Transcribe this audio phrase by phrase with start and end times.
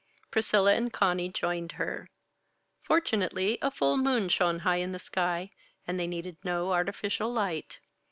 [0.31, 2.09] Priscilla and Conny joined her.
[2.81, 5.51] Fortunately a full moon shone high in the sky,
[5.85, 7.77] and they needed no artificial light.